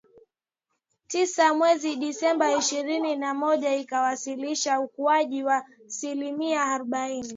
tisa 1.09 1.53
mwezi 1.53 1.95
Disemba 1.95 2.55
ishirini 2.59 3.15
na 3.15 3.33
moja 3.33 3.75
ikiwasilisha 3.75 4.79
ukuaji 4.79 5.43
wa 5.43 5.65
asilimia 5.87 6.63
arubaini 6.63 7.29